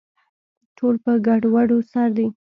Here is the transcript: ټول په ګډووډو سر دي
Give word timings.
ټول 0.77 0.95
په 1.03 1.11
ګډووډو 1.27 1.77
سر 1.91 2.09
دي 2.17 2.27